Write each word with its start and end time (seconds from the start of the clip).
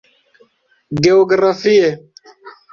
Geografie: 1.03 1.89